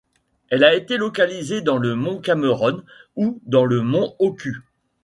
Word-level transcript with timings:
Elle 0.49 0.63
a 0.63 0.73
été 0.73 0.97
localisée 0.97 1.61
dans 1.61 1.77
le 1.77 1.93
mont 1.93 2.17
Cameroun 2.19 2.83
et 3.17 3.27
dans 3.45 3.65
le 3.65 3.81
mont 3.83 4.15
Oku. 4.17 4.55